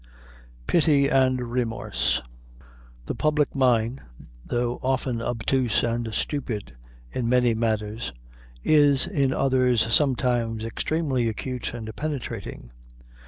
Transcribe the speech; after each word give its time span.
Pity 0.65 1.09
and 1.09 1.39
Remorse. 1.51 2.23
The 3.05 3.13
public 3.13 3.53
mind, 3.53 4.01
though 4.43 4.79
often 4.81 5.21
obtuse 5.21 5.83
and 5.83 6.11
stupid 6.11 6.75
in 7.11 7.29
many 7.29 7.53
matters, 7.53 8.11
is 8.63 9.05
in 9.05 9.31
others 9.31 9.93
sometimes 9.93 10.63
extremely 10.65 11.27
acute 11.29 11.71
and 11.75 11.95
penetrating. 11.95 12.71